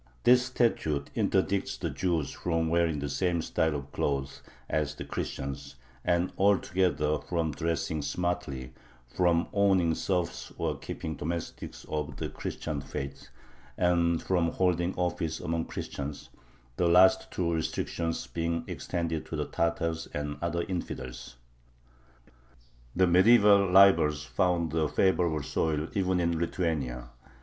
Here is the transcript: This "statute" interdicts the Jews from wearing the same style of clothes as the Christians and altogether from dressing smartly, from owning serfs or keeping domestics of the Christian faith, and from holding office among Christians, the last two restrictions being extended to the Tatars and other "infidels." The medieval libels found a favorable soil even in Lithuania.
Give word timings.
This 0.23 0.47
"statute" 0.47 1.11
interdicts 1.15 1.77
the 1.77 1.91
Jews 1.91 2.31
from 2.31 2.69
wearing 2.69 2.97
the 2.97 3.07
same 3.07 3.39
style 3.43 3.75
of 3.75 3.91
clothes 3.91 4.41
as 4.67 4.95
the 4.95 5.05
Christians 5.05 5.75
and 6.03 6.33
altogether 6.39 7.19
from 7.19 7.51
dressing 7.51 8.01
smartly, 8.01 8.73
from 9.15 9.47
owning 9.53 9.93
serfs 9.93 10.51
or 10.57 10.79
keeping 10.79 11.17
domestics 11.17 11.85
of 11.87 12.15
the 12.15 12.29
Christian 12.29 12.81
faith, 12.81 13.29
and 13.77 14.19
from 14.19 14.49
holding 14.53 14.95
office 14.95 15.39
among 15.39 15.65
Christians, 15.65 16.29
the 16.77 16.87
last 16.87 17.29
two 17.29 17.53
restrictions 17.53 18.25
being 18.25 18.63
extended 18.65 19.27
to 19.27 19.35
the 19.35 19.45
Tatars 19.45 20.07
and 20.15 20.35
other 20.41 20.63
"infidels." 20.63 21.35
The 22.95 23.05
medieval 23.05 23.69
libels 23.69 24.23
found 24.23 24.73
a 24.73 24.87
favorable 24.87 25.43
soil 25.43 25.89
even 25.93 26.19
in 26.19 26.39
Lithuania. 26.39 27.09